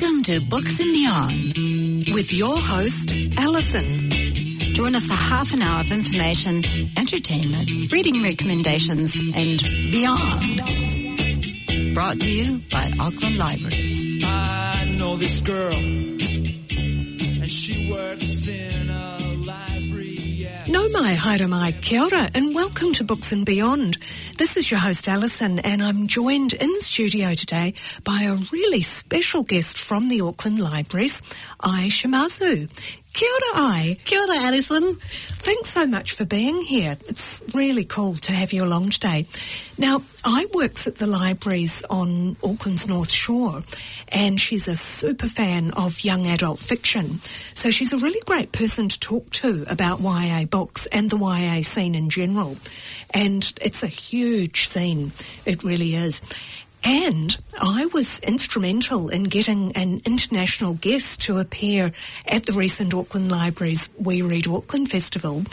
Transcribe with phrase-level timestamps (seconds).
[0.00, 4.10] Welcome to Books and Beyond with your host, Alison.
[4.10, 6.62] Join us for half an hour of information,
[6.96, 9.60] entertainment, reading recommendations, and
[9.90, 10.62] beyond.
[11.94, 14.22] Brought to you by Auckland Libraries.
[14.24, 18.87] I know this girl, and she works in.
[20.70, 23.94] Nau mai, haere mai, kia ora, and welcome to Books and Beyond.
[24.36, 27.72] This is your host Alison, and I'm joined in the studio today
[28.04, 31.22] by a really special guest from the Auckland Libraries,
[31.64, 32.68] Ai Shimazu.
[33.14, 33.96] Kia ora, Ai.
[34.04, 34.94] Kia ora, Alison.
[34.94, 36.96] Thanks so much for being here.
[37.08, 39.26] It's really cool to have you along today.
[39.76, 43.62] Now, Ai works at the libraries on Auckland's North Shore,
[44.08, 47.18] and she's a super fan of young adult fiction.
[47.54, 51.62] So she's a really great person to talk to about YA books and the YA
[51.62, 52.56] scene in general.
[53.12, 55.12] And it's a huge scene.
[55.46, 56.20] It really is.
[56.90, 61.92] And Ai was instrumental in getting an international guest to appear
[62.26, 65.44] at the recent Auckland Libraries We Read Auckland Festival.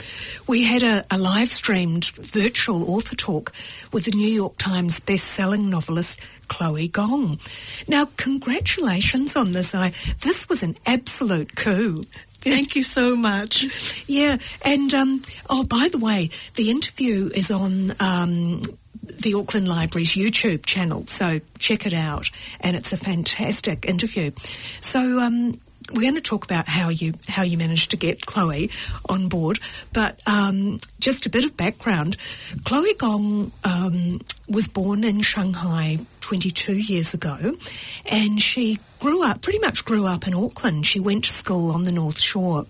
[0.47, 3.51] We had a, a live streamed virtual author talk
[3.91, 7.37] with the New York Times best-selling novelist Chloe Gong.
[7.85, 9.75] Now, congratulations on this.
[9.75, 12.05] I, this was an absolute coup.
[12.39, 13.65] Thank you so much.
[14.07, 18.61] Yeah, and um, oh, by the way, the interview is on um,
[19.07, 24.31] the Auckland Library's YouTube channel, so check it out, and it's a fantastic interview.
[24.81, 25.19] So.
[25.19, 25.59] Um,
[25.93, 28.71] we're going to talk about how you how you managed to get Chloe
[29.07, 29.59] on board,
[29.93, 32.17] but um, just a bit of background.
[32.63, 37.55] Chloe Gong um, was born in Shanghai 22 years ago,
[38.07, 40.83] and she grew up pretty much grew up in Auckland.
[40.83, 42.65] She went to school on the North Shore,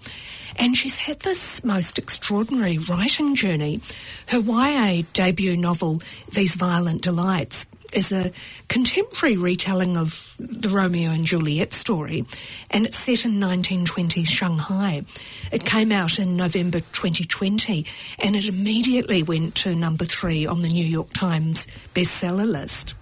[0.57, 3.79] and she's had this most extraordinary writing journey.
[4.27, 6.01] Her YA debut novel,
[6.33, 8.33] These Violent Delights, is a
[8.67, 12.25] contemporary retelling of the Romeo and Juliet story,
[12.69, 15.03] and it's set in 1920s Shanghai.
[15.49, 17.85] It came out in November 2020,
[18.19, 22.95] and it immediately went to number three on the New York Times bestseller list.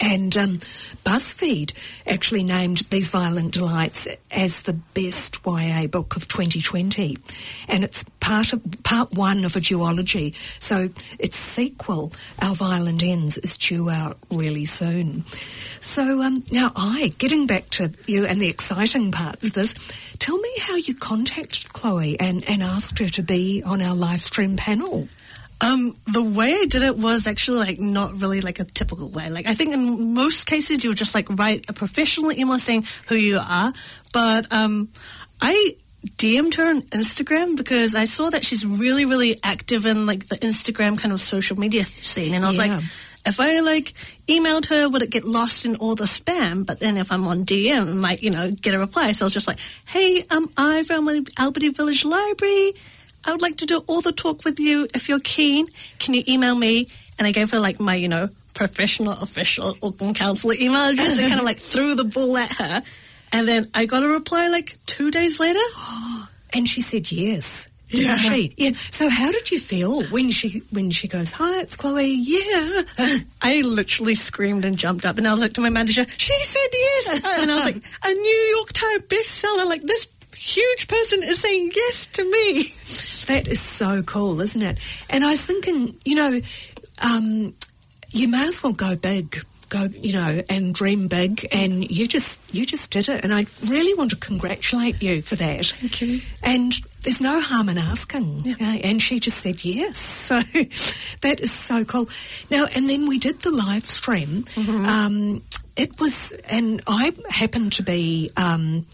[0.00, 0.58] And um,
[1.04, 1.72] BuzzFeed
[2.06, 7.18] actually named These Violent Delights as the best YA book of 2020.
[7.68, 10.34] And it's part, of, part one of a duology.
[10.60, 15.24] So its sequel, Our Violent Ends, is due out really soon.
[15.80, 19.74] So um, now Ai, getting back to you and the exciting parts of this,
[20.18, 24.20] tell me how you contacted Chloe and, and asked her to be on our live
[24.20, 25.08] stream panel.
[25.62, 29.30] Um, the way I did it was actually like not really like a typical way.
[29.30, 32.84] Like I think in most cases you would just like write a professional email saying
[33.08, 33.72] who you are,
[34.12, 34.88] but um,
[35.40, 35.76] I
[36.18, 40.36] DM'd her on Instagram because I saw that she's really really active in like the
[40.36, 42.76] Instagram kind of social media scene, and I was Yeah.
[42.76, 42.84] like.
[43.24, 43.94] If I like
[44.26, 46.66] emailed her, would it get lost in all the spam?
[46.66, 49.12] But then if I'm on DM, I might, you know, get a reply.
[49.12, 51.08] So I was just like, hey, um, I'm from
[51.38, 52.72] Albany Village Library.
[53.24, 54.88] I would like to do all the talk with you.
[54.94, 55.66] If you're keen,
[55.98, 56.88] can you email me?
[57.18, 61.28] And I gave her like my, you know, professional official Auckland Council email address and
[61.28, 62.82] kind of like threw the ball at her.
[63.32, 65.58] And then I got a reply like two days later.
[66.54, 67.68] And she said yes.
[67.88, 68.16] Didn't Yeah.
[68.16, 68.52] she?
[68.58, 68.70] Yeah.
[68.90, 72.82] So how did you feel when she when she goes, Hi, it's Chloe, yeah.
[73.42, 76.68] I literally screamed and jumped up and I was like to my manager, she said
[76.72, 77.08] yes.
[77.40, 80.08] and I was like, a New York Times bestseller, like this
[80.42, 82.64] huge person is saying yes to me.
[83.28, 84.78] That is so cool, isn't it?
[85.08, 86.40] And I was thinking, you know,
[87.00, 87.54] um,
[88.10, 89.44] you may as well go big.
[89.68, 93.46] Go, you know, and dream big, and you just you just did it, and I
[93.64, 95.64] really want to congratulate you for that.
[95.64, 96.20] Thank you.
[96.42, 98.42] And there's no harm in asking.
[98.46, 98.82] okay?
[98.82, 99.96] And she just said yes.
[99.96, 100.40] So
[101.22, 102.10] that is so cool.
[102.50, 104.44] Now, and then we did the live stream.
[104.58, 105.42] Um,
[105.76, 108.30] it was, and I happened to be.
[108.36, 108.84] Um,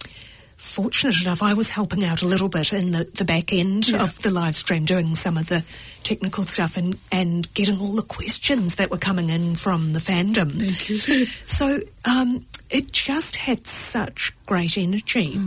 [0.59, 4.21] fortunate enough, I was helping out a little bit in the, the back end of
[4.23, 5.65] the live stream, doing some of the
[6.03, 10.51] technical stuff and, and getting all the questions that were coming in from the fandom.
[10.51, 10.97] Thank you.
[11.47, 12.41] so um,
[12.71, 15.39] it just had such great energy.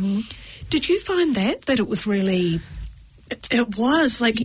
[0.69, 2.59] Did you find that, that it was really...
[3.29, 4.35] It, it was like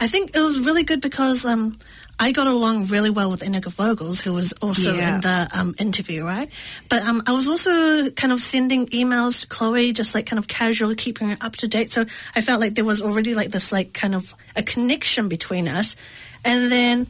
[0.00, 1.78] I think it was really good because um,
[2.22, 5.16] I got along really well with Inika Vogels, who was also Yeah.
[5.16, 6.48] in the um, interview, right?
[6.88, 10.46] But um, I was also kind of sending emails to Chloe, just like kind of
[10.46, 11.90] casual, keeping her up to date.
[11.90, 12.04] So
[12.36, 15.96] I felt like there was already like this like kind of a connection between us,
[16.44, 17.06] and then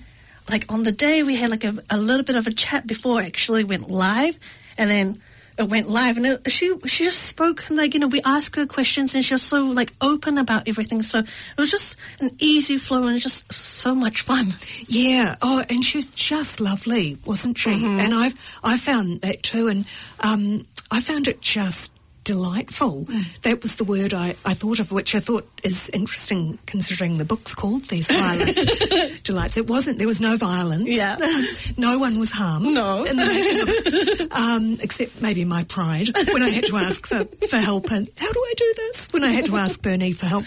[0.48, 3.20] like on the day we had like a, a little bit of a chat before
[3.20, 4.38] it actually went live,
[4.78, 5.20] and then
[5.58, 8.66] it went live and it, she she just spoke like you know we asked her
[8.66, 12.78] questions and she was so like open about everything so it was just an easy
[12.78, 14.52] flow and just so much fun
[14.88, 15.36] Yeah.
[15.42, 17.70] Oh, and she was just lovely, wasn't she?
[17.70, 19.68] And I've I found that too.
[19.68, 19.86] And
[20.20, 21.90] um, I found it just
[22.24, 23.06] delightful.
[23.42, 27.24] That was the word I, I thought of, which I thought is interesting considering the
[27.24, 29.56] book's called These Violent Delights.
[29.56, 30.88] It wasn't, there was no violence.
[30.88, 31.16] Yeah.
[31.76, 32.74] no one was harmed.
[32.74, 33.04] No.
[33.04, 37.24] in the making of um, except maybe my pride when I had to ask for,
[37.24, 39.08] for help and how do I do this?
[39.12, 40.44] When I had to ask Bernie for help.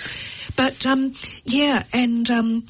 [0.55, 1.13] But um,
[1.45, 2.65] yeah, and um,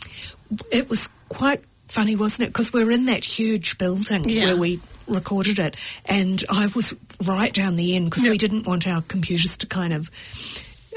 [0.72, 2.54] it was quite funny, wasn't it?
[2.54, 4.46] Because we're in that huge building Yeah.
[4.46, 5.75] where we recorded it,
[6.06, 9.94] and I was right down the end because we didn't want our computers to kind
[9.94, 10.09] of.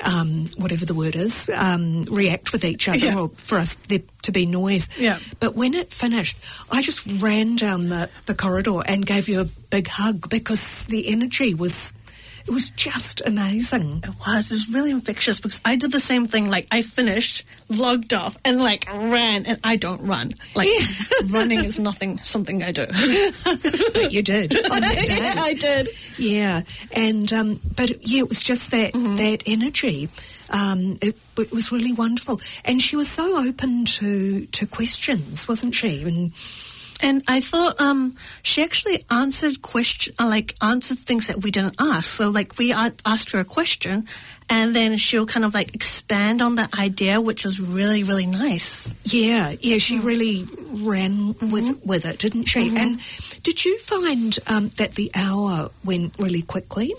[0.05, 3.19] Um, whatever the word is, um, react with each other, Yeah.
[3.19, 4.89] or for us there to be noise.
[4.97, 5.19] Yeah.
[5.41, 6.37] But when it finished,
[6.71, 11.09] I just ran down the, the corridor and gave you a big hug because the
[11.09, 11.93] energy was,
[12.49, 14.01] it was just amazing.
[14.03, 14.51] It was.
[14.51, 16.49] It was really infectious because I did the same thing.
[16.51, 19.45] Like I finished, logged off, and like ran.
[19.47, 20.35] And I don't run.
[20.57, 20.69] Like
[21.31, 22.19] running is nothing.
[22.19, 22.87] Something I do.
[23.93, 25.17] But you did on that day.
[25.17, 25.89] yeah, I did.
[26.19, 26.63] Yeah,
[26.93, 29.17] and um, but yeah, it was just that Mm-hmm.
[29.17, 30.09] that energy.
[30.51, 35.75] Um, it, it was really wonderful, and she was so open to to questions, wasn't
[35.75, 36.03] she?
[36.03, 36.33] And
[37.01, 41.77] And I thought um, she actually answered question, uh, like answered things that we didn't
[41.79, 42.05] ask.
[42.11, 44.07] So like we asked her a question,
[44.51, 48.95] and then she'll kind of like expand on that idea, which was really really nice.
[49.05, 51.89] yeah, yeah, she really ran with Mm-hmm.
[51.89, 52.75] with it, didn't she?
[52.77, 53.01] And
[53.43, 56.95] did you find um, that the hour went really quickly?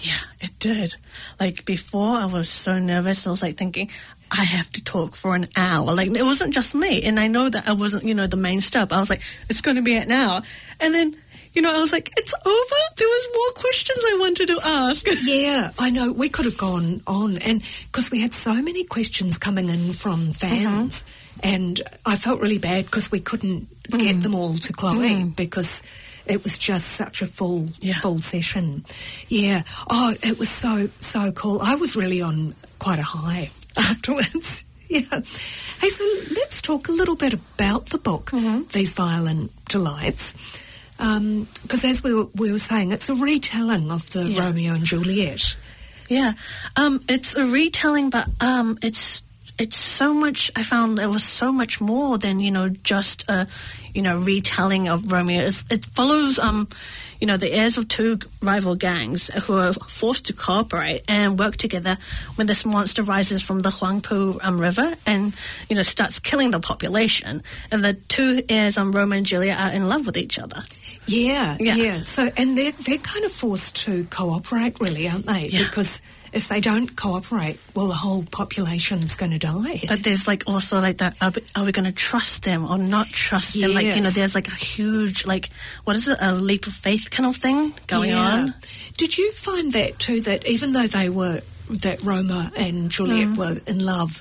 [0.00, 0.96] Yeah, it did.
[1.38, 3.26] Like before, I was so nervous.
[3.26, 3.90] I was like thinking.
[4.36, 5.94] I have to talk for an hour.
[5.94, 8.60] Like it wasn't just me, and I know that I wasn't, you know, the main
[8.60, 8.84] star.
[8.84, 10.42] But I was like, it's going to be an hour,
[10.80, 11.16] and then,
[11.52, 12.80] you know, I was like, it's over.
[12.96, 15.06] There was more questions I wanted to ask.
[15.22, 16.12] Yeah, I know.
[16.12, 20.32] We could have gone on, and because we had so many questions coming in from
[20.32, 21.40] fans, mm-hmm.
[21.54, 23.98] and I felt really bad because we couldn't mm-hmm.
[23.98, 25.28] get them all to Chloe mm-hmm.
[25.28, 25.80] because
[26.26, 27.94] it was just such a full Yeah.
[27.94, 28.84] full session.
[29.28, 29.62] Yeah.
[29.88, 31.60] Oh, it was so so cool.
[31.62, 33.50] I was really on quite a high
[33.90, 34.64] afterwards.
[34.86, 35.00] Yeah.
[35.10, 36.04] Hey, so
[36.36, 38.30] let's talk a little bit about the book,
[38.72, 40.34] These Violent Delights.
[40.98, 44.44] Because as we were, we were saying, it's a retelling of the Yeah.
[44.44, 45.56] Romeo and Juliet.
[46.08, 46.34] Yeah,
[46.76, 49.22] um, it's a retelling, but um, it's
[49.58, 50.50] it's so much.
[50.56, 53.46] I found it was so much more than you know just a
[53.92, 55.42] you know retelling of Romeo.
[55.42, 56.68] It's, it follows um,
[57.20, 61.56] you know the heirs of two rival gangs who are forced to cooperate and work
[61.56, 61.96] together
[62.34, 65.32] when this monster rises from the Huangpu um, River and
[65.68, 67.42] you know starts killing the population.
[67.70, 70.62] And the two heirs, um, Romeo and Julia, are in love with each other.
[71.06, 71.74] Yeah, Yeah.
[71.76, 71.98] yeah.
[72.02, 75.48] So, and they're, they're kind of forced to cooperate, really, aren't they?
[75.48, 75.64] Yeah.
[75.64, 76.00] Because
[76.34, 79.80] if they don't cooperate, well, the whole population's going to die.
[79.88, 81.16] But there's like also like that.
[81.22, 83.72] Are we, are we going to trust them or not trust them?
[83.72, 85.48] Like you know, there's like a huge like
[85.84, 86.18] what is it?
[86.20, 88.18] A leap of faith kind of thing going Yeah.
[88.18, 88.54] on.
[88.96, 90.20] Did you find that too?
[90.22, 91.40] That even though they were
[91.70, 93.36] that Roma and Juliette Mm.
[93.38, 94.20] were in love,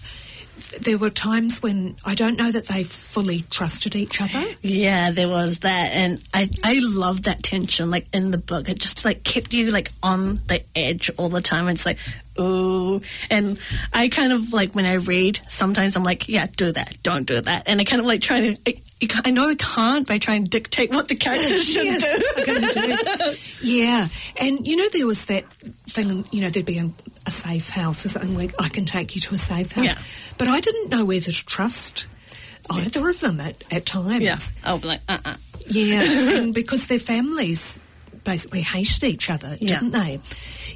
[0.82, 4.44] there were times when I don't know that they fully trusted each other.
[4.62, 8.70] Yeah, there was that, and I I love that tension like in the book.
[8.70, 11.68] It just like kept you like on the edge all the time.
[11.68, 12.00] It's like
[12.40, 13.60] ooh, and
[13.94, 17.40] I kind of like when I read, sometimes I'm like, yeah, do that, don't do
[17.42, 18.58] that, and I kind of like try to.
[18.68, 18.80] I,
[19.26, 23.68] I know I can't by trying to dictate what the characters should Yes, do.
[23.68, 23.74] do.
[23.74, 25.44] Yeah, and you know there was that
[25.90, 26.24] thing.
[26.32, 26.90] You know there'd be a,
[27.26, 30.02] a safe house or something where I can take you to a safe house, Yeah.
[30.38, 32.06] but I didn't know whether to trust
[32.70, 34.24] either of them at, at times.
[34.24, 35.36] Yeah, I'll be like, uh, uh
[35.68, 36.02] Yeah,
[36.42, 37.80] and because their families
[38.24, 39.80] basically hated each other, Yeah.
[39.80, 40.20] didn't they?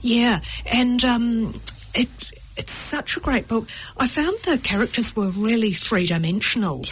[0.02, 1.60] Yeah, and um,
[1.94, 2.10] it
[2.58, 3.68] it's such a great book.
[3.98, 6.84] I found the characters were really three dimensional,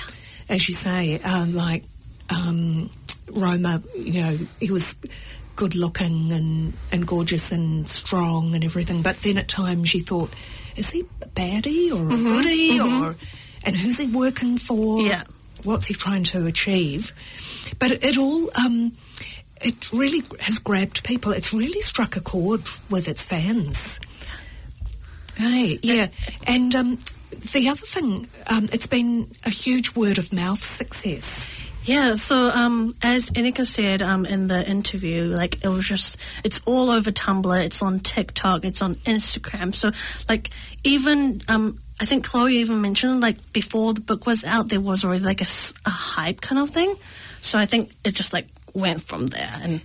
[0.47, 1.19] as you say.
[1.19, 1.83] Um, like
[2.29, 2.89] um,
[3.31, 4.95] Roma, you know, he was
[5.55, 10.29] good looking and, and gorgeous and strong and everything, but then at times you thought,
[10.75, 13.15] is he a baddie or a goodie or
[13.63, 15.01] and who's he working for?
[15.01, 15.23] Yeah.
[15.63, 17.11] what's he trying to achieve?
[17.79, 18.91] But it, it all, um,
[19.61, 21.31] it really has grabbed people.
[21.31, 23.99] It's really struck a chord with its fans.
[25.35, 26.07] Hey, yeah.
[26.47, 26.99] And um,
[27.53, 31.47] the other thing, um, it's been a huge word of mouth success.
[31.85, 36.59] Yeah, so um, as Inika said um, in the interview, like it was just, it's
[36.65, 39.73] all over Tumblr, it's on TikTok, it's on Instagram.
[39.73, 39.91] So,
[40.27, 40.49] like,
[40.83, 45.05] even, um, I think Chloe even mentioned, like, before the book was out, there was
[45.05, 45.47] already like a
[45.89, 46.95] hype kind of thing.
[47.39, 49.81] So I think it just like went from there, and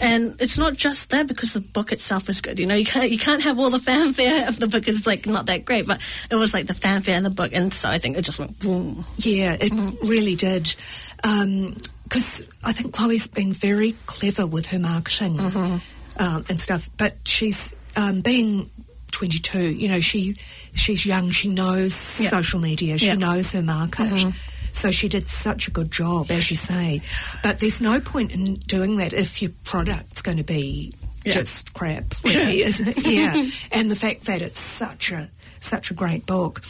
[0.00, 2.58] and it's not just that because the book itself is good.
[2.58, 5.24] You know, you can't you can't have all the fanfare if the book is like
[5.24, 7.98] not that great, but it was like the fanfare in the book, and so I
[7.98, 9.04] think it just went boom.
[9.18, 10.74] Yeah, it really did.
[11.24, 15.40] Because I think Chloe's been very clever with her marketing.
[15.40, 16.88] um, and stuff.
[16.96, 18.70] But she's um, being
[19.10, 19.70] 22.
[19.70, 20.34] You know, she
[20.74, 21.30] she's young.
[21.30, 22.28] She knows Yeah.
[22.28, 22.98] social media.
[22.98, 23.14] She Yeah.
[23.14, 24.32] knows her market.
[24.72, 27.00] So she did such a good job, as you say.
[27.42, 30.92] But there's no point in doing that if your product's going to be
[31.24, 31.32] Yeah.
[31.34, 33.06] just crap, really, isn't it?
[33.06, 33.44] Yeah.
[33.72, 36.62] and the fact that it's such a such a great book.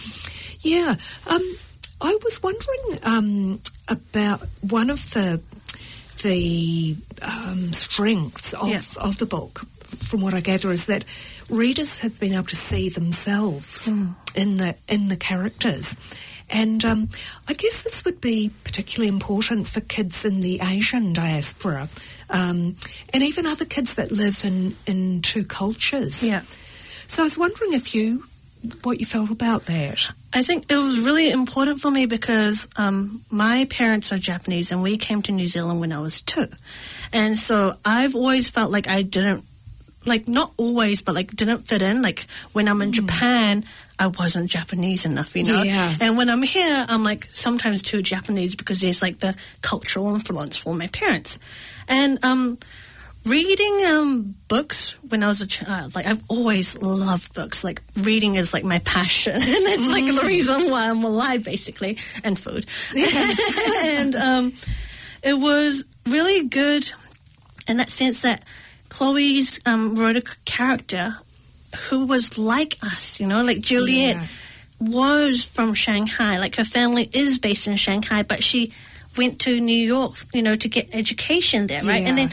[0.61, 0.95] Yeah.
[1.27, 1.57] Um,
[2.01, 5.41] I was wondering um, about one of the
[6.23, 8.81] the um, strengths of, Yeah.
[8.99, 11.05] of the book, from what I gather, is that
[11.51, 13.89] readers have been able to see themselves
[14.35, 15.97] in the in the characters.
[16.51, 17.09] And um,
[17.49, 21.89] I guess this would be particularly important for kids in the Asian diaspora,
[22.31, 22.77] um,
[23.13, 26.27] and even other kids that live in, in two cultures.
[26.27, 26.43] Yeah.
[27.07, 28.25] So I was wondering if you,
[28.83, 30.11] what you felt about that.
[30.33, 34.83] I think it was really important for me because um, my parents are Japanese and
[34.83, 36.49] we came to New Zealand when I was two.
[37.13, 39.45] And so I've always felt like I didn't,
[40.05, 42.03] like, not always, but like, didn't fit in.
[42.03, 43.65] Like, when I'm in Japan,
[43.99, 45.63] I wasn't Japanese enough, you know?
[45.63, 45.95] Yeah.
[46.01, 50.57] And when I'm here, I'm like sometimes too Japanese because there's like the cultural influence
[50.57, 51.39] for my parents.
[51.89, 52.59] And, um,
[53.25, 57.65] reading um, books when I was a child, like I've always loved books.
[57.65, 61.99] Like reading is like my passion, and it's like the reason why I'm alive, basically,
[62.23, 62.67] and food.
[63.85, 64.53] and um,
[65.23, 66.91] it was really good
[67.69, 68.45] in that sense that
[68.91, 71.17] Chloe's um, wrote a character
[71.89, 74.27] who was like us, you know, like Juliette Yeah.
[74.81, 76.39] was from Shanghai.
[76.39, 78.73] Like her family is based in Shanghai, but she
[79.17, 82.03] went to New York, you know, to get education there, right?
[82.05, 82.31] And then,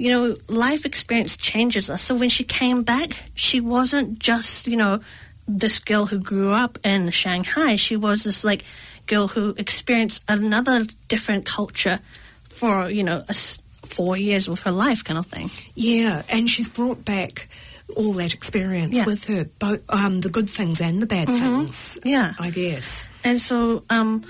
[0.00, 2.00] you know, life experience changes us.
[2.02, 5.00] So when she came back, she wasn't just, you know,
[5.46, 7.76] this girl who grew up in Shanghai.
[7.76, 8.64] She was this like
[9.06, 11.98] girl who experienced another different culture
[12.48, 13.34] for, you know, a
[13.84, 15.50] four years of her life kind of thing.
[15.74, 17.48] Yeah, and she's brought back
[17.96, 19.04] all that experience Yeah.
[19.06, 21.98] with her, both um, the good things and the bad things.
[22.04, 22.34] Yeah.
[22.38, 23.08] I guess.
[23.24, 24.22] And so um,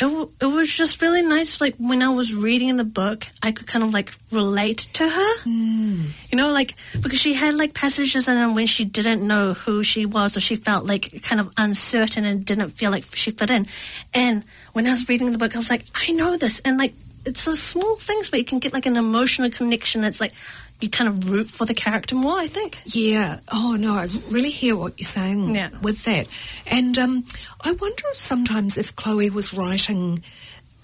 [0.00, 1.60] it, w- it was just really nice.
[1.60, 5.38] Like when I was reading the book, I could kind of like relate to her.
[5.44, 6.10] Mm.
[6.30, 9.82] You know, like because she had like passages in her when she didn't know who
[9.82, 13.50] she was or she felt like kind of uncertain and didn't feel like she fit
[13.50, 13.66] in.
[14.14, 16.60] And when I was reading the book, I was like, I know this.
[16.60, 16.94] And like
[17.26, 20.04] it's the small things, where you can get like an emotional connection.
[20.04, 20.32] It's like
[20.80, 22.78] you kind of root for the character more, I think.
[22.86, 23.40] Yeah.
[23.52, 25.70] Oh no, I really hear what you're saying Yeah.
[25.82, 26.28] with that.
[26.66, 27.24] And um,
[27.62, 30.22] I wonder if sometimes if Chloe was writing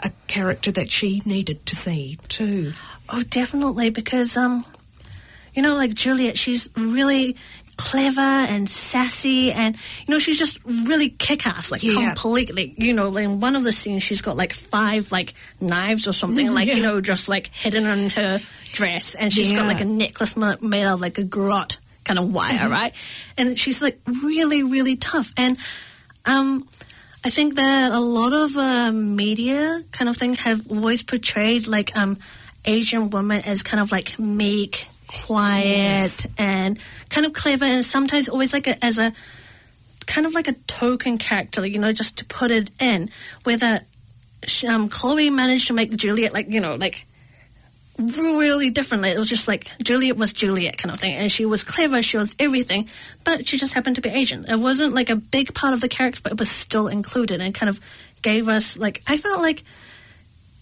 [0.01, 2.73] a character that she needed to see too.
[3.09, 4.65] Oh, definitely, because um,
[5.55, 7.37] you know, like Juliette, she's really
[7.77, 12.15] clever and sassy, and you know, she's just really kick-ass, like Yeah.
[12.15, 12.75] completely.
[12.79, 16.51] You know, in one of the scenes, she's got like five like knives or something,
[16.55, 18.41] like you know, just like hidden on her
[18.75, 22.35] dress, and she's got like a necklace ma- made of like a garrote kind of
[22.35, 22.73] wire, Mm-hmm.
[22.81, 22.93] right?
[23.39, 25.57] And she's like really, really tough, and
[26.27, 26.67] um.
[27.27, 31.97] I think that a lot of uh, media kind of thing have always portrayed like
[31.97, 32.19] um,
[32.67, 36.27] Asian women as kind of like meek, quiet, Yes.
[36.37, 36.79] and
[37.09, 39.11] kind of clever, and sometimes always like a, as a
[40.07, 43.09] kind of like a token character, like, you know, just to put it in.
[43.45, 43.81] Whether
[44.69, 47.07] um, Chloe managed to make Juliette like you know like
[47.99, 49.11] really differently.
[49.11, 52.17] It was just like Juliette was Juliette kind of thing, and she was clever, she
[52.17, 52.89] was everything,
[53.25, 54.45] but she just happened to be Asian.
[54.49, 57.55] It wasn't like a big part of the character, but it was still included and
[57.55, 57.81] kind of
[58.23, 59.63] gave us like I felt like,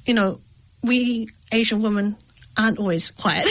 [0.05, 0.41] you know,
[0.83, 2.17] we Asian women
[2.57, 3.47] aren't always quiet.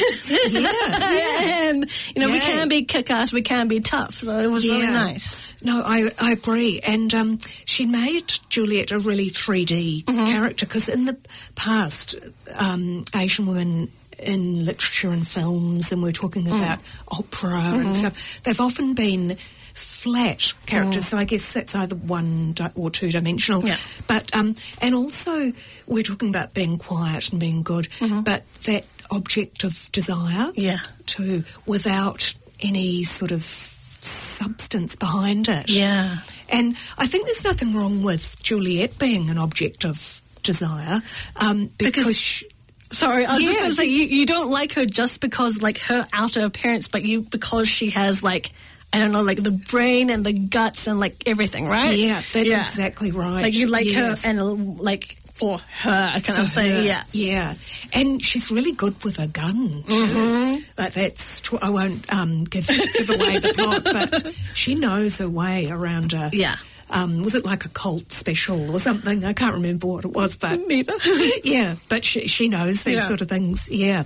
[0.50, 0.67] Yeah,
[1.70, 2.39] and you know we Yeah.
[2.41, 4.13] can be kick-ass, we can be tough.
[4.15, 5.53] So it was really nice.
[5.63, 6.79] No, I, I agree.
[6.81, 11.17] And um, she made Juliette a really 3D character because in the
[11.55, 12.15] past,
[12.55, 18.62] um, Asian women in literature and films, and we're talking about opera and stuff, they've
[18.62, 19.38] often been
[19.74, 21.08] flat characters.
[21.08, 23.66] So I guess that's either one di- or two dimensional.
[23.66, 23.78] Yeah.
[24.08, 25.54] But um, and also
[25.88, 27.88] we're talking about being quiet and being good,
[28.24, 30.80] but that object of desire Yeah.
[31.06, 35.70] too, without any sort of substance behind it.
[35.70, 36.18] Yeah.
[36.50, 41.01] And I think there's nothing wrong with Juliette being an object of desire
[41.36, 42.48] um, because, Because- she-
[42.94, 45.78] Sorry, I was just going to say you, you don't like her just because like
[45.84, 48.50] her outer appearance, but you because she has like
[48.93, 51.95] I don't know, like the brain and the guts and like everything, right?
[51.98, 53.41] yeah, that's exactly right.
[53.43, 54.24] Like you like Yes.
[54.25, 56.75] her and like for her kind of For thing.
[56.75, 56.81] her.
[56.83, 57.03] Yeah.
[57.13, 57.53] yeah,
[57.93, 59.83] and she's really good with a gun.
[59.88, 59.93] Too.
[59.95, 60.60] Mm-hmm.
[60.75, 65.69] But that's I won't um, give give away the plot, but she knows her way
[65.71, 66.55] around a Yeah.
[66.93, 69.24] Um, was it like a cult special or something?
[69.24, 70.91] I can't remember what it was, but Neither.
[71.45, 73.07] yeah, but she she knows these Yeah.
[73.07, 73.69] sort of things.
[73.71, 74.03] Yeah,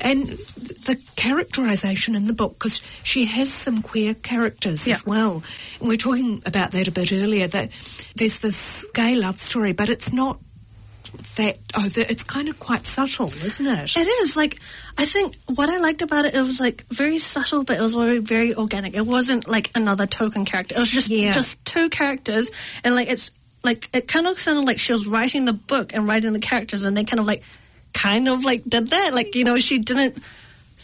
[0.00, 0.30] and
[0.84, 4.94] the characterization in the book, because she has some queer characters Yeah.
[4.94, 5.42] as well.
[5.80, 7.70] And we are talking about that a bit earlier, that
[8.16, 10.38] there's this gay love story, but it's not
[11.36, 13.96] that over, it's kind of quite subtle, isn't it?
[13.96, 14.58] It is like
[14.98, 17.94] I think what I liked about it, it was like very subtle, but it was
[17.94, 18.94] very very organic.
[18.94, 20.74] It wasn't like another token character.
[20.76, 21.32] It was just Yeah.
[21.32, 22.50] just two characters,
[22.82, 23.30] and like it's
[23.62, 26.84] like it kind of sounded like she was writing the book and writing the characters,
[26.84, 27.42] and they kind of like
[27.92, 29.14] kind of like did that.
[29.14, 30.20] Like you know, she didn't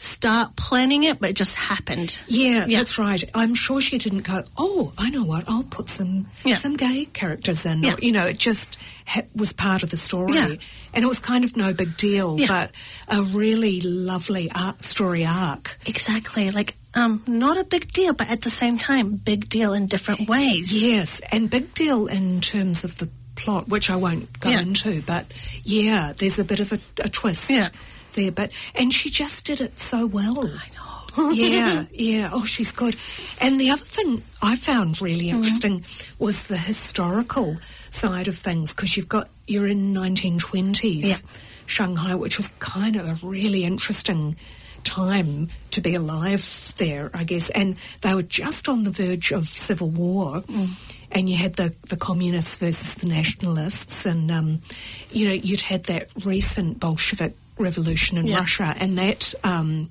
[0.01, 2.19] start planning it, but it just happened.
[2.27, 2.79] Yeah, Yeah.
[2.79, 3.23] that's right.
[3.35, 4.45] I'm sure she didn't go.
[4.57, 5.45] Oh, I know what.
[5.47, 6.55] I'll put some Yeah.
[6.57, 7.83] some gay characters in.
[7.83, 7.95] Yeah.
[7.95, 10.55] Or, you know, it just ha- was part of the story, Yeah.
[10.95, 12.71] and it was kind of no big deal, but
[13.09, 15.79] a really lovely art story arc.
[15.87, 16.51] Exactly.
[16.51, 20.29] Like um, not a big deal, but at the same time, big deal in different
[20.29, 20.73] ways.
[20.73, 25.01] Yes, and big deal in terms of the plot, which I won't go into.
[25.03, 25.27] But
[25.63, 27.69] yeah, there's a bit of a, a twist Yeah.
[28.15, 28.33] There.
[28.33, 30.41] But and she just did it so well.
[30.47, 31.31] I know.
[31.33, 32.31] yeah, yeah.
[32.33, 32.97] Oh, she's good.
[33.41, 35.37] And the other thing I found really Mm-hmm.
[35.39, 35.85] interesting
[36.19, 37.57] was the historical
[37.91, 41.17] side of things because you've got you're in 1920s Yeah.
[41.67, 44.37] Shanghai, which was kind of a really interesting
[44.85, 46.43] time to be alive
[46.79, 47.51] there, I guess.
[47.51, 50.41] And they were just on the verge of civil war.
[50.43, 50.97] Mm.
[51.13, 54.63] And you had the, the communists versus the nationalists, and um,
[55.11, 58.39] you know you'd had that recent Bolshevik revolution in Yeah.
[58.39, 59.91] Russia, and that um,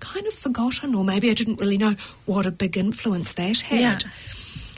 [0.00, 1.94] kind of forgotten, or maybe I didn't really know
[2.26, 3.80] what a big influence that had.
[4.04, 4.10] Yeah.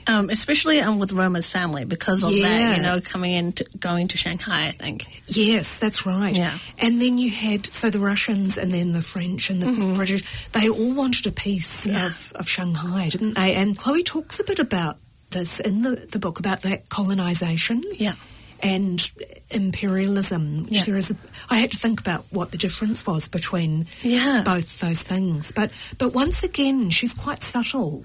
[0.07, 4.09] Um, especially um, with Roma's family because of that, you know, coming in, to, going
[4.09, 5.07] to Shanghai, I think.
[5.27, 6.35] Yes, that's right.
[6.35, 6.57] Yeah.
[6.79, 10.49] And then you had so the Russians and then the French and the British.
[10.49, 11.95] They all wanted a piece Mm-hmm.
[11.97, 12.07] Yeah.
[12.07, 13.55] of, of Shanghai, didn't they?
[13.55, 14.97] And Chloe talks a bit about
[15.31, 17.85] this in the, the book about that colonization.
[17.93, 18.15] Yeah.
[18.63, 19.11] And
[19.51, 20.65] imperialism.
[20.65, 20.85] which Yeah.
[20.85, 21.17] There is a,
[21.49, 24.43] I had to think about what the difference was between Yeah.
[24.45, 25.53] both those things.
[25.53, 28.05] But but once again, she's quite subtle.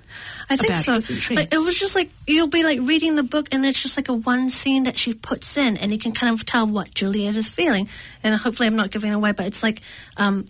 [0.49, 0.95] I think so.
[0.95, 1.29] it?
[1.31, 4.09] Like, it was just like you'll be like reading the book, and it's just like
[4.09, 7.35] a one scene that she puts in, and you can kind of tell what Juliette
[7.35, 7.87] is feeling.
[8.23, 9.81] And hopefully, I'm not giving away, but it's like
[10.17, 10.45] um,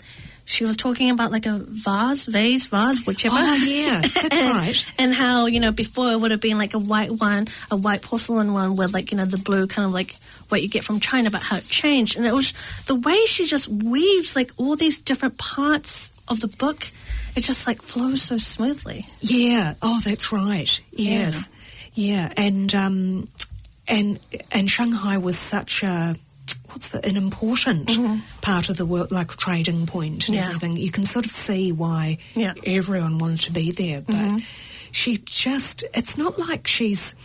[0.46, 3.36] she was talking about like a vase, vase, vase, whichever.
[3.38, 4.86] Oh, yeah, that's and, right.
[4.98, 8.04] And how you know before it would have been like a white one, a white
[8.04, 10.16] porcelain one with like you know the blue kind of like
[10.50, 12.16] what you get from China, but how it changed.
[12.16, 12.54] And it was
[12.86, 16.92] the way she just weaves like all these different parts of the book.
[17.36, 19.08] It just like flows so smoothly.
[19.22, 19.74] Yeah.
[19.82, 20.80] Oh, that's right.
[20.92, 21.50] Yes.
[21.94, 22.32] Yeah.
[22.38, 23.28] And um,
[23.88, 24.20] and
[24.52, 26.16] and Shanghai was such a
[26.76, 27.90] what's the, an important
[28.42, 30.44] part of the world, like trading point and Mm-hmm.
[30.44, 30.46] Yeah.
[30.56, 30.76] everything.
[30.78, 32.54] You can sort of see why Yeah.
[32.66, 34.38] everyone wanted to be there, but Mm-hmm.
[34.92, 35.86] she just.
[35.94, 37.16] It's not like she's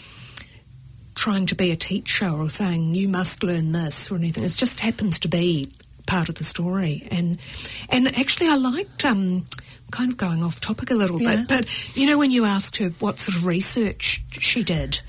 [1.17, 4.45] trying to be a teacher or saying you must learn this or anything.
[4.45, 5.73] It just happens to be
[6.07, 7.07] part of the story.
[7.11, 7.39] And
[7.89, 9.05] and actually, I liked.
[9.05, 9.45] Um,
[9.91, 11.35] Kind of going off topic a little Yeah.
[11.39, 15.01] bit, but you know when you asked her what sort of research she did,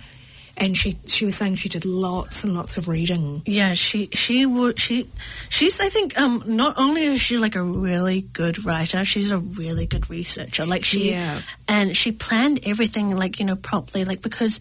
[0.62, 3.42] and she she was saying she did lots and lots of reading.
[3.46, 5.10] Yeah, she she would she
[5.50, 9.40] she's I think um not only is she like a really good writer, she's a
[9.40, 10.66] really good researcher.
[10.66, 11.42] Like she Yeah.
[11.68, 14.60] and she planned everything like you know properly like because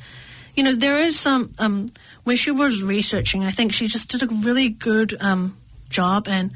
[0.56, 1.90] you know there is some um
[2.24, 5.54] when she was researching, I think she just did a really good um
[5.90, 6.50] job and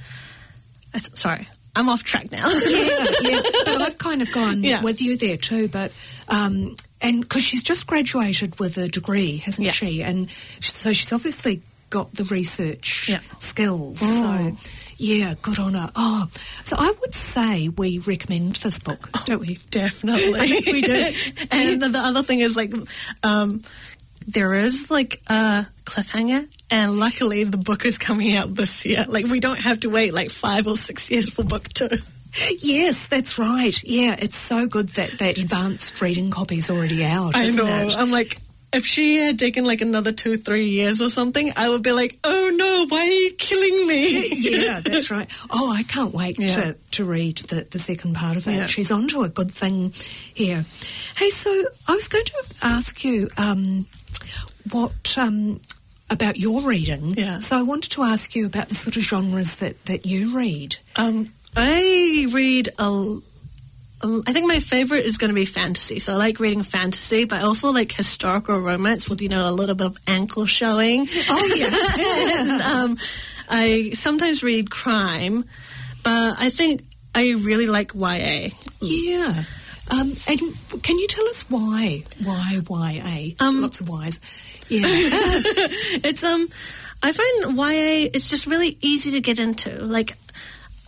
[0.93, 2.49] th- sorry, I'm off track now.
[2.67, 3.41] Yeah, yeah.
[3.65, 4.83] But I've kind of gone Yeah.
[4.83, 5.69] with you there too.
[5.69, 5.93] But
[6.29, 9.73] um, and because she's just graduated with a degree, hasn't Yeah.
[9.73, 10.03] she?
[10.03, 13.21] And so she's obviously got the research Yeah.
[13.39, 14.01] skills.
[14.01, 14.59] Mm.
[14.59, 15.91] So yeah, good on her.
[15.97, 16.29] Oh,
[16.63, 19.55] so I would say we recommend this book, don't we?
[19.71, 20.51] Definitely.
[20.73, 21.11] we do.
[21.51, 22.73] and the, the other thing is like,
[23.25, 23.63] um,
[24.27, 29.05] there is like a cliffhanger, and luckily the book is coming out this year.
[29.09, 31.89] Like we don't have to wait like five or six years for book two.
[32.59, 33.81] Yes, that's right.
[33.85, 37.37] Yeah, it's so good that that advanced reading copy's already out.
[37.37, 37.87] I know.
[37.87, 37.97] It?
[37.97, 38.37] I'm like.
[38.73, 42.19] If she had taken like another two, three years or something, I would be like,
[42.25, 44.29] "Oh no, why are you killing me?"
[44.67, 45.31] yeah, that's right.
[45.49, 46.49] Oh, I can't wait Yeah.
[46.49, 48.53] to, to read the, the second part of it.
[48.53, 48.67] Yeah.
[48.67, 49.93] She's onto a good thing
[50.35, 50.65] here.
[51.17, 51.51] Hey, so
[51.87, 52.33] I was going to
[52.65, 53.87] ask you um,
[54.71, 55.61] what um,
[56.11, 57.15] about your reading.
[57.17, 57.39] Yeah.
[57.41, 60.77] So I wanted to ask you about the sort of genres that, that you read.
[60.97, 62.83] Um, I read a.
[62.83, 63.21] a-
[64.27, 65.99] I think my favorite is going to be fantasy.
[65.99, 69.53] So I like reading fantasy, but I also like historical romance with you know a
[69.53, 71.07] little bit of ankle showing.
[71.31, 72.53] Oh, yeah.
[72.53, 72.97] and, um,
[73.49, 75.45] I sometimes read crime,
[76.03, 76.83] but I think
[77.15, 78.49] I really like YA.
[78.83, 79.45] yeah.
[79.91, 80.41] Um, and
[80.83, 82.05] can you tell us why?
[82.23, 83.45] Why YA?
[83.45, 84.19] Um, Lots of Ys.
[84.69, 84.83] Yeah.
[84.87, 86.49] it's um
[87.03, 89.71] I find YA it's just really easy to get into.
[89.85, 90.17] Like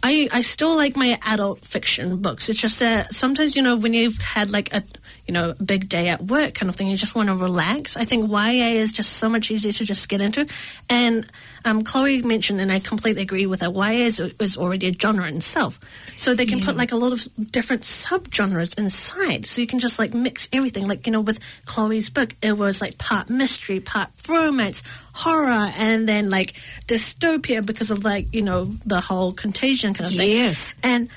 [0.03, 2.49] I I still like my adult fiction books.
[2.49, 4.83] It's just that sometimes you know when you've had like a
[5.27, 7.97] you know big day at work kind of thing, you just want to relax.
[7.97, 10.47] I think YA is just so much easier to just get into,
[10.89, 11.27] and
[11.65, 13.71] um, Chloe mentioned, and I completely agree with her.
[13.71, 15.81] YA is, is already a genre in itself,
[16.17, 19.47] so they can put like a lot of different subgenres inside.
[19.47, 20.87] So you can just like mix everything.
[20.87, 24.83] Like you know, with Chloe's book, it was like part mystery, part romance,
[25.15, 26.55] horror, and then like
[26.87, 30.31] dystopia because of like you know the whole contagion kind of thing.
[30.31, 30.75] Yes.
[30.83, 31.09] And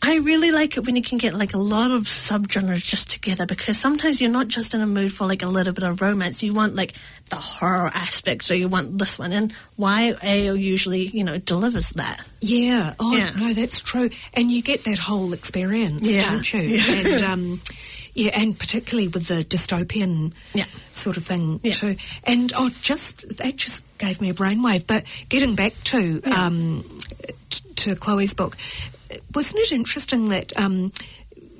[0.00, 3.46] I really like it when you can get like a lot of subgenres just together
[3.46, 6.42] because sometimes you're not just in a mood for like a little bit of romance.
[6.42, 6.94] You want like
[7.30, 9.32] the horror aspect, so you want this one.
[9.32, 12.24] And YA usually, you know, delivers that.
[12.40, 12.94] Yeah.
[13.00, 13.30] Oh, Yeah.
[13.36, 14.08] no, that's true.
[14.34, 16.30] And you get that whole experience, Yeah.
[16.30, 16.60] don't you?
[16.60, 17.14] Yeah.
[17.14, 17.60] And um,
[18.14, 20.64] yeah, and particularly with the dystopian Yeah.
[20.92, 21.72] sort of thing Yeah.
[21.72, 21.96] too.
[22.22, 24.86] And oh, just that just gave me a brainwave.
[24.86, 26.84] But getting back to um,
[27.50, 28.56] t- to Chloe's book,
[29.34, 30.56] wasn't it interesting that?
[30.58, 30.92] Um,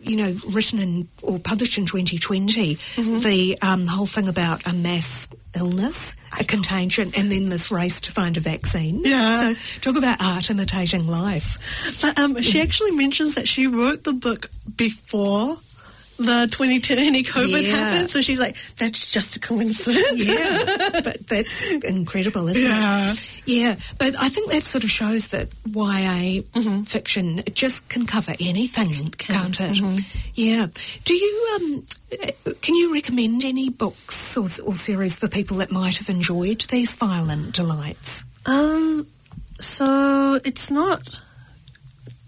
[0.00, 3.18] you know, written in or published in 2020, Mm-hmm.
[3.18, 8.12] the um, whole thing about a mass illness, a contagion, and then this race to
[8.12, 9.02] find a vaccine.
[9.04, 9.54] Yeah.
[9.54, 11.98] So talk about art imitating life.
[12.00, 15.58] But um, she actually mentions that she wrote the book before
[16.18, 17.76] the 2020 COVID Yeah.
[17.76, 18.10] happened.
[18.10, 20.24] So she's like, that's just a coincidence.
[20.24, 23.12] Yeah, but that's incredible, isn't Yeah.
[23.12, 23.42] it?
[23.46, 26.42] Yeah, but I think that sort of shows that YA
[26.84, 29.78] fiction it just can cover anything, can't it?
[30.34, 30.66] Yeah.
[31.04, 35.70] Do you um, uh, can you recommend any books or, or series for people that
[35.70, 38.24] might have enjoyed these violent delights?
[38.44, 39.06] Um,
[39.60, 41.20] so it's not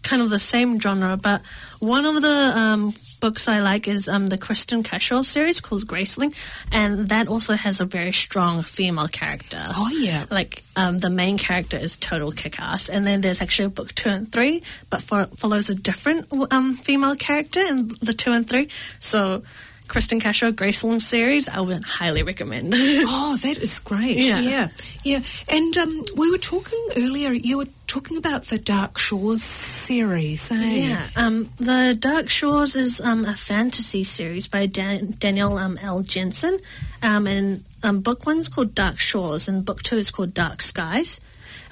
[0.03, 1.43] kind of the same genre, but
[1.81, 6.35] one of the um, books I like is um, the Kristin Cashore series called Graceling,
[6.73, 9.63] and that also has a very strong female character.
[9.77, 10.25] Oh, yeah.
[10.31, 14.09] like um, the main character is total kick-ass, and then there's actually a book two
[14.09, 18.69] and three, but for, follows a different um, female character in the two and three.
[18.99, 19.43] So.
[19.91, 22.73] Kristin Cashore Graceling series, I would highly recommend.
[23.13, 24.19] Oh, that is great.
[24.19, 24.41] Yeah.
[24.41, 24.69] yeah.
[25.03, 25.21] yeah.
[25.49, 30.55] And um, we were talking earlier, you were talking about the Dark Shores series, eh?
[30.55, 36.03] Yeah, um, the Dark Shores is um, a fantasy series by Dan- Danielle um, L.
[36.03, 36.59] Jensen,
[37.03, 41.21] um, and um, book one's called Dark Shores, and book two is called Dark Skies.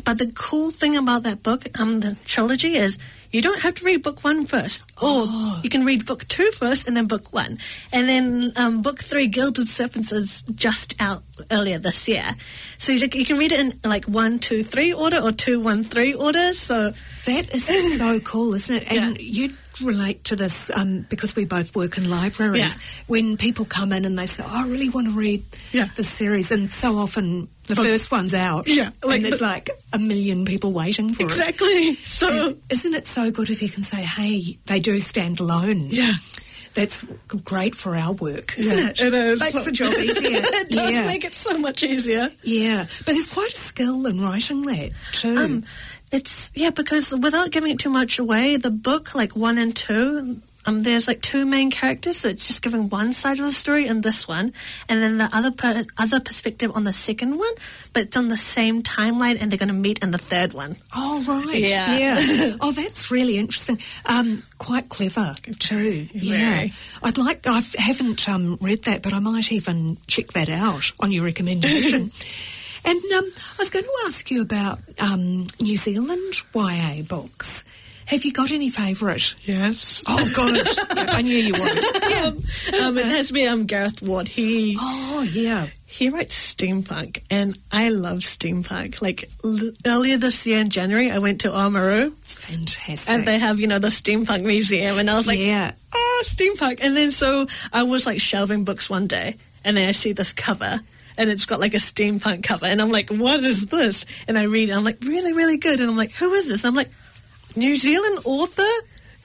[0.04, 2.98] But the cool thing about that book, um, the trilogy, is
[3.30, 5.26] you don't have to read book one first, or
[5.62, 7.58] you can read book two first and then book one,
[7.92, 12.24] and then um, book three, Gilded Serpents, is just out earlier this year,
[12.78, 15.84] so you, you can read it in like one, two, three order or two, one,
[15.84, 16.54] three order.
[16.54, 16.92] So
[17.28, 18.90] That is so cool, isn't it?
[18.92, 22.76] And you relate to this um, because we both work in libraries.
[22.76, 22.82] Yeah.
[23.06, 25.86] When people come in and they say, oh, I really want to read Yeah.
[25.94, 28.66] this series, and so often the But- first one's out.
[28.66, 31.26] Yeah, like and there's the- like a million people waiting for it.
[31.26, 32.28] exactly, so.
[32.48, 35.86] And isn't it so good if you can say, hey, they do stand alone?
[35.90, 36.14] Yeah.
[36.74, 39.00] That's great for our work, isn't Yeah, it?
[39.00, 39.40] it is.
[39.40, 40.30] Makes the job easier.
[40.32, 41.06] it does yeah.
[41.06, 42.30] make it so much easier.
[42.44, 45.36] Yeah, but there's quite a skill in writing that too.
[45.36, 45.64] Um,
[46.12, 50.40] it's yeah, because without giving it too much away, the book like one and two,
[50.66, 53.86] um, there's like two main characters, so it's just giving one side of the story
[53.86, 54.52] in this one,
[54.88, 57.52] and then the other per- other perspective on the second one,
[57.94, 60.76] but it's on the same timeline, and they're going to meet in the third one.
[60.94, 61.96] Oh right, Yeah.
[61.96, 62.56] yeah.
[62.60, 63.78] oh, that's really interesting.
[64.04, 66.08] Um, quite clever too.
[66.12, 66.72] Yeah, Very.
[67.02, 67.46] I'd like.
[67.46, 72.12] I haven't um, read that, but I might even check that out on your recommendation.
[72.84, 77.64] and um, I was going to ask you about um, New Zealand YA books.
[78.06, 79.34] Have you got any favourite?
[79.42, 80.02] Yes.
[80.06, 81.84] Oh God, Yeah, I knew you would.
[82.24, 82.42] um,
[82.82, 84.28] um, it has to be um, Gareth Ward.
[84.28, 85.66] He Oh yeah.
[85.84, 89.02] he writes steampunk, and I love steampunk.
[89.02, 92.14] Like l- earlier this year in January, I went to Oamaru.
[92.24, 93.14] Fantastic.
[93.14, 95.72] and they have you know the steampunk museum and i was like Yeah.
[95.92, 99.92] oh steampunk and then so i was like shelving books one day and then i
[99.92, 100.80] see this cover
[101.18, 104.06] and it's got like a steampunk cover and i'm like what is this?
[104.26, 105.80] And i read it i'm like really really good.
[105.80, 106.64] And i'm like who is this?
[106.64, 106.90] I'm like
[107.56, 108.62] new zealand author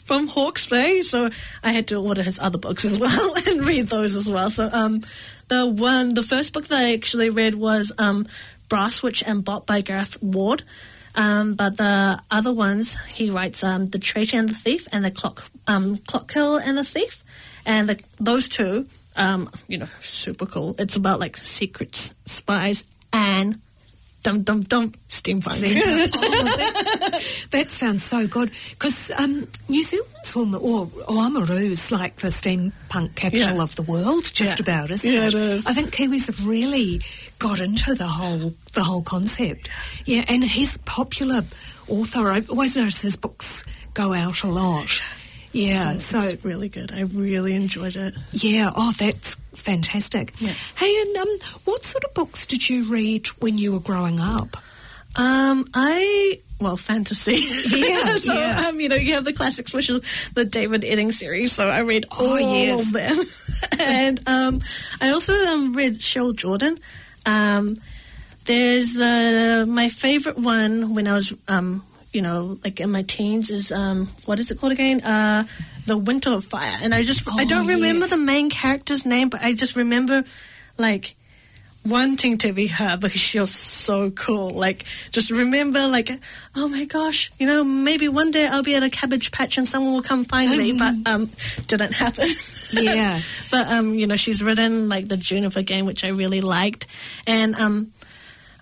[0.04, 1.02] from hawke's bay.
[1.02, 1.30] So
[1.64, 4.50] i had to order his other books as well and read those as well.
[4.50, 5.02] So um
[5.48, 8.28] the one the first book that i actually read was um
[8.68, 10.64] brass witch and bot by gareth ward.
[11.16, 15.12] Um, but the other ones, he writes um, The Traitor and the Thief and The
[15.12, 17.24] Clock, um, Clockill and the Thief.
[17.66, 20.76] And the, those two, um, you know, super cool.
[20.80, 23.58] It's about like secrets, spies, and
[24.24, 25.82] dum dum dum steampunk.
[26.16, 27.20] oh,
[27.52, 33.56] that, sounds so good because um, New Zealand's almo- or Oamaru's like the steampunk capital
[33.58, 33.62] Yeah.
[33.62, 34.64] of the world, just Yeah.
[34.64, 35.34] about, isn't Yeah, it?
[35.34, 35.68] it is.
[35.68, 37.02] I think Kiwis have really
[37.40, 39.70] got into the whole the whole concept.
[40.06, 41.44] Yeah, and he's a popular
[41.88, 42.32] author.
[42.32, 45.02] I've always noticed his books go out a lot.
[45.54, 46.92] Yeah, so, it's really good.
[46.92, 48.16] I really enjoyed it.
[48.32, 50.34] yeah, oh, that's fantastic.
[50.40, 50.52] Yeah.
[50.76, 51.28] Hey, and um,
[51.66, 54.58] what sort of books did you read when you were growing up?
[55.16, 57.34] Um, I well, fantasy.
[57.78, 58.66] Yeah, so yeah.
[58.68, 60.02] um, you know, you have the classics, which is
[60.34, 61.52] the David Edding series.
[61.52, 62.88] So I read Oh, all yes.
[62.88, 64.60] of them, and um,
[65.02, 66.80] I also um, read Sherryl Jordan.
[67.28, 67.78] Um,
[68.46, 73.50] there's uh, my favorite one when I was, um, you know, like in my teens
[73.50, 75.02] is um, what is it called again?
[75.02, 75.44] Uh,
[75.86, 78.10] the Winter of Fire, and I just I Oh, don't remember yes.
[78.12, 80.24] the main character's name, but I just remember
[80.78, 81.16] like
[81.86, 84.52] wanting to be her because she was so cool.
[84.52, 86.10] Like, just remember, like,
[86.56, 89.68] oh my gosh, you know, maybe one day I'll be at a cabbage patch and
[89.68, 91.30] someone will come find me, but um,
[91.68, 92.28] didn't happen.
[92.72, 93.20] Yeah.
[93.52, 96.88] but um, you know, she's written like the Juniper game, which I really liked,
[97.28, 97.92] and um.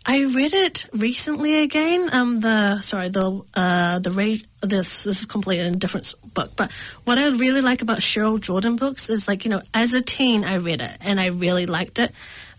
[0.06, 2.10] I read it recently again.
[2.12, 4.46] Um, the sorry, the uh, the rage.
[4.62, 6.72] This this is completely a different book, but
[7.04, 10.44] what I really like about Sherryl Jordan books is like you know, as a teen,
[10.44, 12.12] I read it and I really liked it.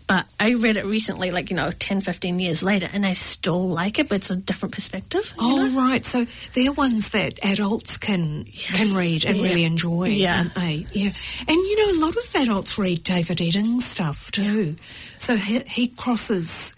[0.05, 3.69] But I read it recently, like you know, 10, 15 years later, and I still
[3.69, 5.33] like it, but it's a different perspective.
[5.39, 5.81] Oh know?
[5.81, 9.43] right, so they're ones that adults can can read and Yeah.
[9.43, 10.39] really enjoy, Yeah.
[10.39, 10.85] aren't they?
[10.91, 11.09] Yeah,
[11.47, 14.75] and you know a lot of adults read David Eddings stuff too,
[15.17, 16.73] so he, he crosses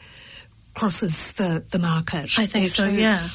[0.76, 2.38] crosses the the market.
[2.38, 2.88] I think so.
[2.88, 3.26] Yeah.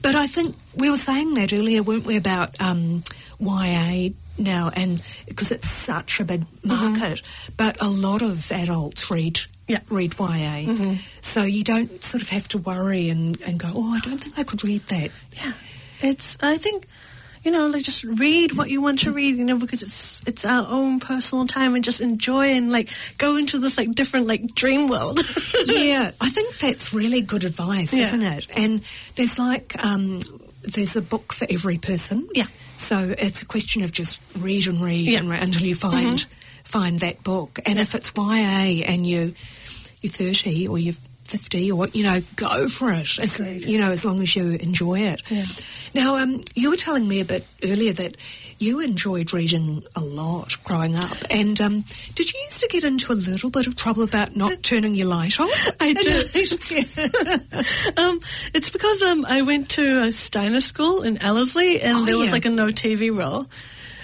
[0.00, 3.02] But I think we were saying that earlier, weren't we, about um,
[3.40, 7.20] YA now, and because it's such a big market,
[7.56, 9.80] but a lot of adults read Yeah.
[9.90, 14.00] read YA, so you don't sort of have to worry and, and go, oh, I
[14.00, 15.10] don't think I could read that.
[15.32, 15.52] Yeah,
[16.00, 16.38] it's.
[16.40, 16.86] I think,
[17.44, 19.36] you know, like just read what you want to read.
[19.36, 23.36] You know, because it's it's our own personal time and just enjoy and like go
[23.36, 25.18] into this like different like dream world.
[25.66, 28.02] yeah, I think that's really good advice, Yeah.
[28.04, 28.46] isn't it?
[28.54, 28.80] And
[29.16, 30.20] there's like um,
[30.62, 32.28] there's a book for every person.
[32.34, 32.46] Yeah.
[32.76, 35.18] So it's a question of just read and read Yeah.
[35.20, 35.22] Mm-hmm.
[35.22, 36.20] and read until you find
[36.64, 37.58] find that book.
[37.66, 39.34] And if it's YA and you
[40.00, 43.18] you're 30 or you're 50 or you know go for it.
[43.18, 45.22] As, you know as long as you enjoy it.
[45.30, 45.44] Yeah.
[45.94, 48.16] Now um, you were telling me a bit earlier that
[48.58, 53.12] you enjoyed reading a lot growing up, and um, did you used to get into
[53.12, 55.48] a little bit of trouble about not turning your light on?
[55.80, 56.10] I do.
[58.02, 58.20] um,
[58.54, 62.28] it's because um, I went to a Steiner school in Ellerslie, and Oh, there was
[62.28, 62.32] yeah.
[62.32, 63.48] like a no TV rule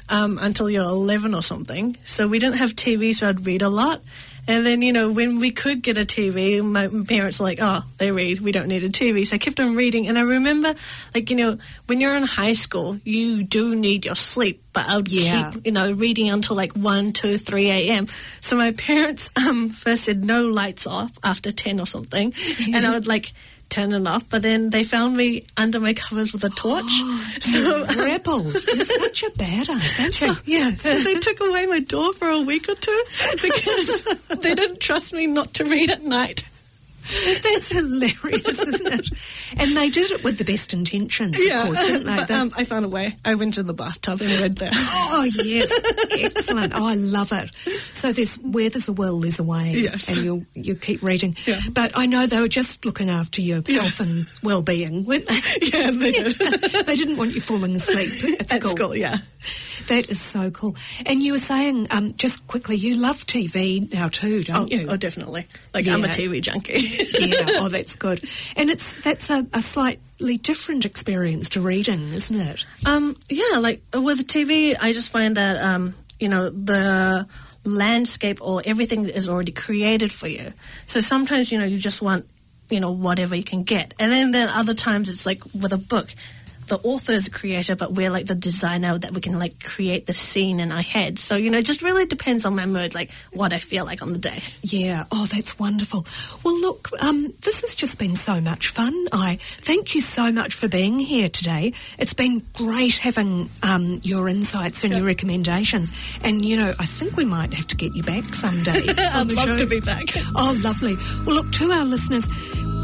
[0.08, 1.96] um, until you're 11 or something.
[2.04, 4.02] So we didn't have TV, so I'd read a lot.
[4.48, 7.84] And then, you know, when we could get a TV, my parents were like, oh,
[7.98, 9.26] they read, we don't need a TV.
[9.26, 10.08] So I kept on reading.
[10.08, 10.74] And I remember,
[11.14, 14.64] like, you know, when you're in high school, you do need your sleep.
[14.72, 15.50] But I would Yeah.
[15.52, 18.06] keep, you know, reading until like 1, 2, 3 a.m.
[18.40, 22.32] So my parents um, first said no lights off after 10 or something.
[22.74, 23.32] and I would, like,
[23.68, 24.28] turn it off.
[24.28, 26.84] But then they found me under my covers with a torch.
[27.40, 28.42] so, um, Rebel.
[28.44, 30.34] You're such a badass, aren't you?
[30.34, 33.02] so, yeah, so they took away my door for a week or two
[33.42, 34.04] because
[34.40, 36.44] they didn't trust me not to read at night.
[37.42, 39.08] That's hilarious, isn't it?
[39.58, 42.16] And they did it with the best intentions, of course, didn't they?
[42.18, 43.16] But, um, I found a way.
[43.24, 44.70] I went to the bathtub and read there.
[44.74, 45.72] Oh yes,
[46.10, 46.72] excellent!
[46.74, 47.54] Oh, I love it.
[47.54, 50.08] So there's where there's a will, there's a way, Yes.
[50.08, 51.36] and you you keep reading.
[51.46, 51.60] Yeah.
[51.72, 55.40] But I know they were just looking after your health and well-being, weren't they?
[55.62, 56.32] yeah, they did.
[56.86, 58.70] they didn't want you falling asleep at At school.
[58.70, 59.18] school, yeah.
[59.88, 60.76] That is so cool.
[61.06, 64.86] And you were saying, um, just quickly, you love TV now too, Oh, don't you?
[64.90, 65.46] oh, definitely.
[65.72, 66.78] Like, I'm a TV junkie.
[67.18, 67.46] Yeah.
[67.60, 68.22] Oh, that's good.
[68.56, 72.64] And it's that's a, a slightly different experience to reading, isn't it?
[72.86, 77.26] Um, yeah, like with TV, I just find that um, you know the
[77.64, 80.52] landscape or everything is already created for you.
[80.86, 82.26] So sometimes you know you just want
[82.70, 85.78] you know whatever you can get, and then then other times it's like with a
[85.78, 86.14] book.
[86.68, 90.06] The author is a creator, but we're like the designer that we can like create
[90.06, 91.18] the scene in our head.
[91.18, 94.02] So you know, it just really depends on my mood, like what I feel like
[94.02, 94.42] on the day.
[94.62, 95.04] Yeah.
[95.10, 96.06] Oh, that's wonderful.
[96.44, 98.94] Well, look, um, this has just been so much fun.
[99.12, 101.72] I thank you so much for being here today.
[101.98, 105.90] It's been great having um, your insights and your recommendations.
[106.22, 108.82] And you know, I think we might have to get you back someday.
[108.98, 109.56] I'd love show.
[109.56, 110.04] to be back.
[110.34, 110.96] Oh, lovely.
[111.26, 112.26] Well, look, to our listeners,